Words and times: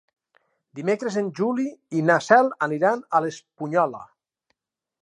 Dimecres 0.79 1.17
en 1.21 1.27
Juli 1.41 1.67
i 1.99 2.01
na 2.09 2.17
Cel 2.29 2.51
aniran 2.69 3.05
a 3.17 3.23
l'Espunyola. 3.27 4.03